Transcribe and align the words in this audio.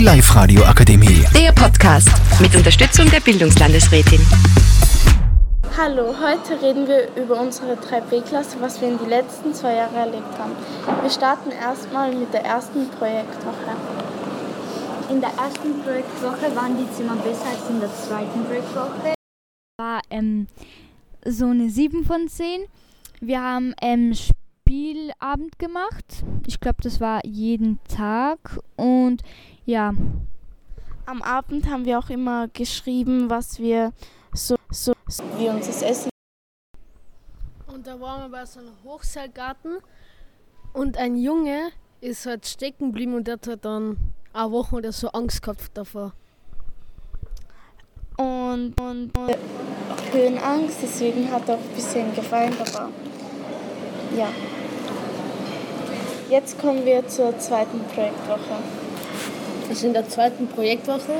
Die 0.00 0.06
Live-Radio 0.06 0.64
Akademie. 0.64 1.26
Der 1.34 1.52
Podcast 1.52 2.08
mit 2.40 2.56
Unterstützung 2.56 3.10
der 3.10 3.20
Bildungslandesrätin. 3.20 4.18
Hallo, 5.76 6.14
heute 6.18 6.62
reden 6.62 6.88
wir 6.88 7.14
über 7.22 7.38
unsere 7.38 7.74
3B-Klasse, 7.74 8.56
was 8.62 8.80
wir 8.80 8.88
in 8.88 8.96
den 8.96 9.10
letzten 9.10 9.52
zwei 9.52 9.74
Jahren 9.74 9.94
erlebt 9.94 10.38
haben. 10.38 10.52
Wir 11.02 11.10
starten 11.10 11.50
erstmal 11.50 12.14
mit 12.14 12.32
der 12.32 12.46
ersten 12.46 12.88
Projektwoche. 12.88 13.76
In 15.10 15.20
der 15.20 15.32
ersten 15.36 15.82
Projektwoche 15.82 16.56
waren 16.56 16.78
die 16.78 16.90
Zimmer 16.96 17.16
besser 17.16 17.50
als 17.50 17.68
in 17.68 17.80
der 17.80 17.90
zweiten 17.94 18.42
Projektwoche. 18.46 19.14
War 19.78 20.00
ähm, 20.08 20.46
so 21.26 21.48
eine 21.48 21.68
7 21.68 22.06
von 22.06 22.26
10. 22.26 22.62
Wir 23.20 23.42
haben 23.42 23.74
ähm, 23.82 24.14
Spielabend 24.70 25.58
gemacht. 25.58 26.22
Ich 26.46 26.60
glaube, 26.60 26.76
das 26.80 27.00
war 27.00 27.26
jeden 27.26 27.80
Tag. 27.88 28.60
Und 28.76 29.20
ja. 29.66 29.92
Am 31.06 31.22
Abend 31.22 31.68
haben 31.68 31.84
wir 31.84 31.98
auch 31.98 32.08
immer 32.08 32.46
geschrieben, 32.46 33.28
was 33.28 33.58
wir 33.58 33.92
so, 34.32 34.54
so, 34.70 34.92
so 35.08 35.24
wie 35.38 35.48
uns 35.48 35.66
das 35.66 35.82
Essen. 35.82 36.10
Und 37.66 37.84
da 37.84 37.98
waren 38.00 38.30
wir 38.30 38.38
bei 38.38 38.46
so 38.46 38.60
einem 38.60 38.70
Hochseilgarten 38.84 39.78
und 40.72 40.96
ein 40.98 41.16
Junge 41.16 41.70
ist 42.00 42.26
halt 42.26 42.46
stecken 42.46 42.92
geblieben 42.92 43.14
und 43.14 43.26
der 43.26 43.40
hat 43.44 43.64
dann 43.64 43.96
eine 44.32 44.52
Woche 44.52 44.76
oder 44.76 44.92
so 44.92 45.08
Angst 45.08 45.42
gehabt 45.42 45.68
davor. 45.74 46.12
Und, 48.16 48.80
und, 48.80 49.18
und 49.18 49.36
Höhenangst, 50.12 50.76
deswegen 50.80 51.28
hat 51.28 51.48
er 51.48 51.56
auch 51.56 51.60
ein 51.60 51.74
bisschen 51.74 52.14
geweint, 52.14 52.60
aber 52.60 52.88
ja. 54.16 54.28
Jetzt 56.30 56.60
kommen 56.60 56.86
wir 56.86 57.08
zur 57.08 57.36
zweiten 57.40 57.80
Projektwoche. 57.92 58.62
Also 59.68 59.86
in 59.88 59.92
der 59.92 60.08
zweiten 60.08 60.46
Projektwoche 60.46 61.14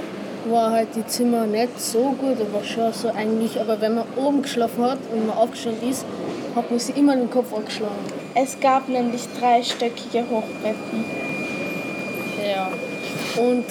war 0.48 0.70
halt 0.70 0.94
die 0.94 1.04
Zimmer 1.04 1.46
nicht 1.46 1.80
so 1.80 2.12
gut, 2.12 2.36
aber 2.40 2.62
schon 2.62 2.92
so 2.92 3.08
eigentlich. 3.08 3.60
Aber 3.60 3.80
wenn 3.80 3.96
man 3.96 4.04
oben 4.14 4.42
geschlafen 4.42 4.84
hat 4.84 4.98
und 5.12 5.26
man 5.26 5.36
aufgestanden 5.36 5.90
ist, 5.90 6.04
hat 6.54 6.70
man 6.70 6.78
sich 6.78 6.96
immer 6.96 7.16
den 7.16 7.28
Kopf 7.28 7.52
angeschlagen. 7.52 7.96
Es 8.36 8.60
gab 8.60 8.88
nämlich 8.88 9.22
dreistöckige 9.40 10.24
Hochbetten. 10.30 11.04
Ja. 12.48 12.70
Und, 13.42 13.64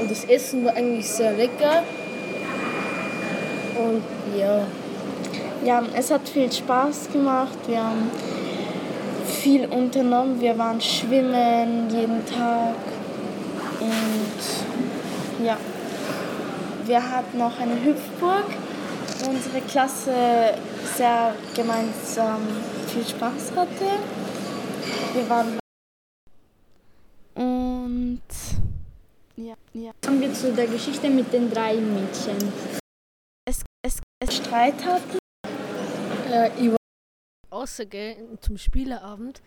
und 0.00 0.10
das 0.10 0.24
Essen 0.24 0.64
war 0.64 0.74
eigentlich 0.74 1.08
sehr 1.08 1.34
lecker. 1.34 1.84
Und 3.76 4.02
ja. 4.36 4.66
Ja, 5.64 5.84
es 5.96 6.10
hat 6.10 6.28
viel 6.28 6.50
Spaß 6.50 7.10
gemacht. 7.12 7.56
Wir 7.68 7.78
haben 7.78 8.10
viel 9.24 9.66
unternommen. 9.66 10.40
Wir 10.40 10.56
waren 10.58 10.80
schwimmen 10.80 11.90
jeden 11.90 12.24
Tag. 12.26 12.74
Und 13.80 15.44
ja, 15.44 15.56
wir 16.86 17.10
hatten 17.10 17.38
noch 17.38 17.58
eine 17.58 17.82
Hüpfburg, 17.84 18.46
wo 19.20 19.30
unsere 19.30 19.60
Klasse 19.62 20.54
sehr 20.96 21.34
gemeinsam 21.54 22.40
viel 22.88 23.04
Spaß 23.04 23.52
hatte. 23.56 23.86
Wir 25.14 25.28
waren 25.28 25.58
und 27.34 28.20
ja, 29.36 29.54
ja. 29.72 29.90
Kommen 30.04 30.20
wir 30.20 30.32
zu 30.32 30.52
der 30.52 30.66
Geschichte 30.66 31.10
mit 31.10 31.32
den 31.32 31.50
drei 31.50 31.74
Mädchen. 31.74 32.52
Es, 33.44 33.62
es, 33.82 33.98
es 34.20 34.36
Streit 34.36 34.84
hatten. 34.84 35.18
Äh, 36.30 36.50
rausgegangen 37.54 38.38
zum 38.40 38.58
Spieleabend. 38.58 39.40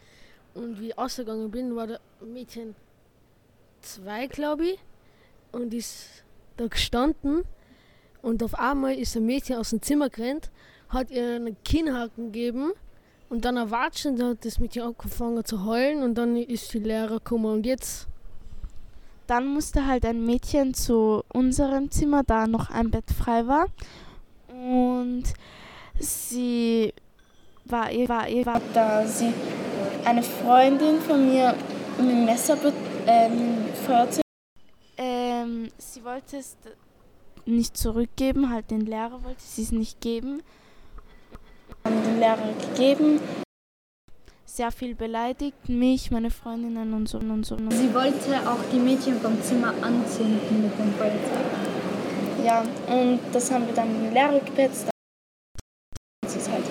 Und 0.53 0.79
wie 0.79 0.89
ich 0.89 0.97
rausgegangen 0.97 1.51
bin, 1.51 1.75
war 1.75 1.87
der 1.87 1.99
Mädchen 2.21 2.73
zwei, 3.81 4.27
glaube 4.27 4.65
ich, 4.65 4.79
und 5.51 5.73
ist 5.73 6.23
da 6.57 6.67
gestanden. 6.67 7.43
Und 8.21 8.41
auf 8.41 8.55
einmal 8.55 8.95
ist 8.95 9.15
ein 9.15 9.25
Mädchen 9.25 9.57
aus 9.57 9.69
dem 9.69 9.81
Zimmer 9.81 10.09
gerannt, 10.09 10.49
hat 10.89 11.11
ihr 11.11 11.35
einen 11.35 11.55
Kinnhaken 11.63 12.31
gegeben. 12.31 12.71
Und 13.29 13.45
dann 13.45 13.57
erwatschen, 13.57 14.15
da 14.15 14.29
hat 14.29 14.45
das 14.45 14.59
Mädchen 14.59 14.83
angefangen 14.83 15.43
zu 15.45 15.65
heulen. 15.65 16.01
Und 16.01 16.15
dann 16.15 16.35
ist 16.35 16.73
die 16.73 16.79
Lehrer 16.79 17.19
gekommen. 17.19 17.45
Und 17.45 17.65
jetzt 17.65 18.07
Dann 19.27 19.45
musste 19.45 19.85
halt 19.85 20.05
ein 20.05 20.25
Mädchen 20.25 20.73
zu 20.73 21.23
unserem 21.33 21.91
Zimmer, 21.91 22.23
da 22.23 22.47
noch 22.47 22.69
ein 22.69 22.89
Bett 22.89 23.11
frei 23.11 23.45
war. 23.45 23.67
Und 24.47 25.25
sie 25.99 26.93
war, 27.69 27.87
war, 28.07 28.25
war 28.45 28.61
da 28.73 29.05
sie 29.05 29.33
eine 30.05 30.23
Freundin 30.23 31.01
von 31.01 31.29
mir 31.29 31.53
mit 31.97 32.09
dem 32.09 32.25
Messer 32.25 32.57
ähm, 33.05 33.65
Feuerzeug. 33.85 34.21
Ähm, 34.97 35.69
sie 35.77 36.03
wollte 36.03 36.37
es 36.37 36.57
nicht 37.45 37.77
zurückgeben, 37.77 38.49
halt 38.49 38.71
den 38.71 38.81
Lehrer 38.81 39.23
wollte 39.23 39.41
sie 39.41 39.63
es 39.63 39.71
nicht 39.71 40.01
geben. 40.01 40.41
Haben 41.83 42.03
den 42.03 42.19
Lehrer 42.19 42.53
gegeben. 42.69 43.19
Sehr 44.45 44.71
viel 44.71 44.95
beleidigt, 44.95 45.69
mich, 45.69 46.09
meine 46.09 46.31
Freundinnen 46.31 46.93
und 46.93 47.07
so 47.07 47.19
und 47.19 47.45
so. 47.45 47.55
Und 47.55 47.71
so. 47.71 47.77
Sie 47.77 47.93
wollte 47.93 48.49
auch 48.49 48.59
die 48.71 48.79
Mädchen 48.79 49.19
vom 49.21 49.41
Zimmer 49.41 49.73
anzünden 49.81 50.63
mit 50.63 50.79
dem 50.79 50.93
Feuerzeug. 50.93 51.45
Ja, 52.43 52.63
und 52.87 53.19
das 53.31 53.51
haben 53.51 53.67
wir 53.67 53.73
dann 53.73 53.93
den 53.93 54.13
Lehrer 54.13 54.39
gepetzt. 54.39 54.87
Das 56.21 56.35
ist 56.35 56.49
halt 56.49 56.63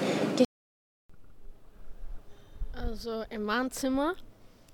Also 2.97 3.27
in 3.29 3.43
meinem 3.43 3.71
Zimmer 3.71 4.15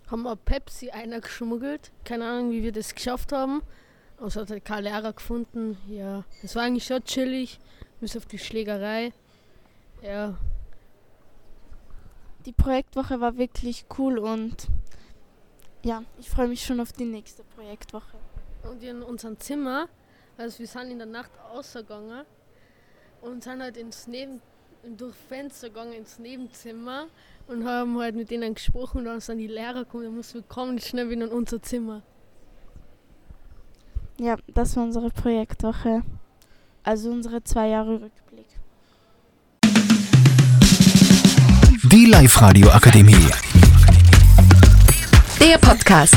haben 0.08 0.22
wir 0.22 0.36
Pepsi 0.36 0.90
einer 0.90 1.20
geschmuggelt. 1.20 1.90
Keine 2.04 2.24
Ahnung, 2.24 2.52
wie 2.52 2.62
wir 2.62 2.70
das 2.70 2.94
geschafft 2.94 3.32
haben. 3.32 3.62
Aber 4.16 4.28
es 4.28 4.36
hat 4.36 4.48
halt 4.48 4.64
kein 4.64 4.84
Lehrer 4.84 5.12
gefunden. 5.12 5.76
Ja, 5.88 6.22
es 6.40 6.54
war 6.54 6.62
eigentlich 6.62 6.86
schon 6.86 7.02
chillig, 7.02 7.58
bis 7.98 8.16
auf 8.16 8.24
die 8.26 8.38
Schlägerei. 8.38 9.12
Ja, 10.02 10.38
die 12.46 12.52
Projektwoche 12.52 13.20
war 13.20 13.38
wirklich 13.38 13.86
cool 13.98 14.20
und 14.20 14.68
ja, 15.82 16.04
ich 16.20 16.30
freue 16.30 16.46
mich 16.46 16.64
schon 16.64 16.78
auf 16.78 16.92
die 16.92 17.04
nächste 17.04 17.42
Projektwoche. 17.42 18.16
und 18.62 18.84
in 18.84 19.02
unserem 19.02 19.36
Zimmer, 19.40 19.88
also 20.38 20.60
wir 20.60 20.68
sind 20.68 20.92
in 20.92 20.98
der 20.98 21.08
Nacht 21.08 21.32
ausgegangen 21.52 22.24
und 23.20 23.42
sind 23.42 23.60
halt 23.60 23.76
ins 23.76 24.06
Neben, 24.06 24.40
durch 24.96 25.14
Fenster 25.28 25.68
gegangen 25.68 25.92
ins 25.92 26.18
Nebenzimmer 26.18 27.06
und 27.46 27.64
haben 27.64 27.98
halt 27.98 28.14
mit 28.14 28.30
denen 28.30 28.54
gesprochen 28.54 28.98
und 28.98 29.04
dann 29.04 29.20
sind 29.20 29.38
die 29.38 29.46
Lehrer 29.46 29.84
gekommen, 29.84 30.04
dann 30.04 30.16
mussten 30.16 30.34
wir 30.34 30.42
kommen 30.42 30.78
schnell 30.78 31.08
wieder 31.08 31.24
in 31.24 31.30
unser 31.30 31.62
Zimmer. 31.62 32.02
Ja, 34.18 34.36
das 34.48 34.76
war 34.76 34.84
unsere 34.84 35.10
Projektwoche. 35.10 36.02
Also 36.84 37.10
unsere 37.10 37.42
zwei 37.44 37.68
Jahre 37.68 38.02
Rückblick. 38.02 38.46
Die 41.84 42.06
Live-Radio 42.06 42.70
Akademie. 42.70 43.28
Der 45.40 45.58
Podcast 45.58 46.16